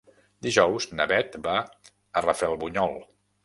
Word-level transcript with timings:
Dijous 0.45 0.87
na 1.01 1.07
Beth 1.11 1.39
va 1.49 1.59
a 2.23 2.27
Rafelbunyol. 2.29 3.01